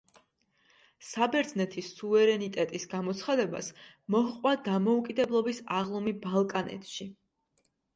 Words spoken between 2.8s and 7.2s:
გამოცხადებას მოჰყვა „დამოუკიდებლობის აღლუმი“ ბალკანეთში.